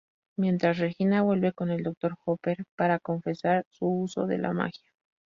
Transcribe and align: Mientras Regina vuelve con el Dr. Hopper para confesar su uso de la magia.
Mientras 0.35 0.79
Regina 0.79 1.21
vuelve 1.21 1.53
con 1.53 1.69
el 1.69 1.83
Dr. 1.83 2.15
Hopper 2.25 2.63
para 2.75 2.97
confesar 2.97 3.67
su 3.69 3.85
uso 3.85 4.25
de 4.25 4.39
la 4.39 4.51
magia. 4.51 4.89